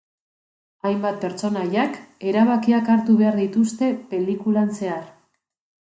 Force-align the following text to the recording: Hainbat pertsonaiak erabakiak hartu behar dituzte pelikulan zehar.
Hainbat 0.89 1.19
pertsonaiak 1.25 2.01
erabakiak 2.31 2.91
hartu 2.95 3.21
behar 3.23 3.41
dituzte 3.45 3.95
pelikulan 4.15 4.77
zehar. 4.83 5.11